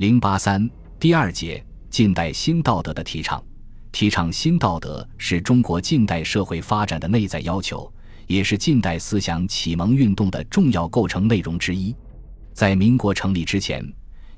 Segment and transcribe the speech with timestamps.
[0.00, 0.66] 零八三
[0.98, 3.44] 第二节近代新道德的提倡，
[3.92, 7.92] 提倡新道德是中国近代社会发展的内在要求，
[8.26, 11.94] 也是近代思想启蒙运动的重要构成内容之一。
[12.54, 13.86] 在民国成立之前，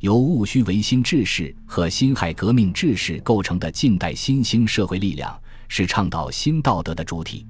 [0.01, 7.47] 由戊戌维新志士和辛亥革命志士构成的近代新兴社会力量，是倡导新道德的主体。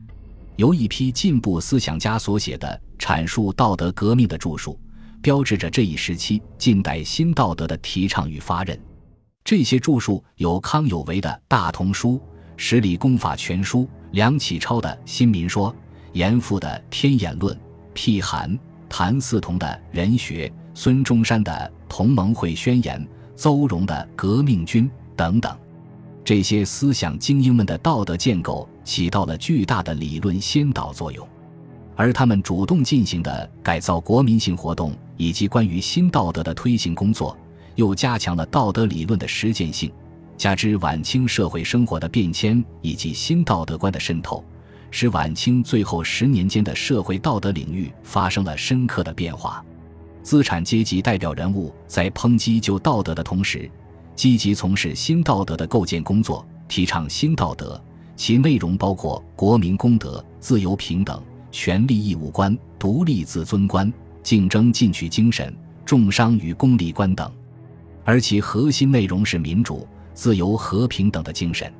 [0.56, 4.78] 由一批进步思想家所写的阐述道德革命的著述。
[5.22, 8.76] 标志着这一时期近代新道德的提倡与发轫。
[9.44, 12.14] 这些著述有康有为的《大同书》，
[12.56, 15.72] 十里公法全书，梁启超的《新民说》，
[16.12, 17.56] 严复的《天演论》，
[17.94, 18.58] 辟寒、
[18.88, 19.66] 谭嗣同的
[19.96, 21.52] 《人学》，孙中山的
[21.88, 23.00] 《同盟会宣言》，
[23.36, 25.56] 邹容的《革命军》等等。
[26.24, 31.28] 这些思想精英们的道德建构起到了巨大的理论先导作用。
[31.94, 37.38] 而他们主动进行的改造国民性活动，以及关于新道德的推行工作，
[37.76, 39.88] 又加强了道德理论的实践性。
[40.36, 44.44] 加之晚清社会生活的变迁以及新道德观的渗透，
[44.90, 49.64] 使晚清最后十年间的社会道德领域发生了深刻的变化。
[50.24, 53.70] 资产阶级代表人物在抨击旧道德的同时，
[54.16, 57.80] 积极从事新道德的构建工作，提倡新道德。
[58.16, 61.22] 其内容包括国民公德、自由平等。
[61.52, 67.30] 权利义务观、独立自尊观、竞争进取精神、重商与功利观等，
[68.04, 71.72] 而其核心内容是民主、自由、和平等的精神。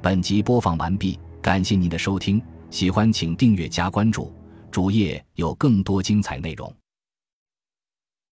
[0.00, 4.32] 本集播放完毕，感谢您的收听，喜欢请订阅加关注，
[4.70, 6.72] 主页有更多精彩内容。